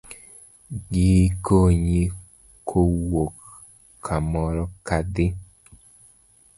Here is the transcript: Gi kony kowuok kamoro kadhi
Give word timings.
Gi 0.91 1.09
kony 1.45 1.87
kowuok 2.69 3.35
kamoro 4.05 4.63
kadhi 4.87 5.27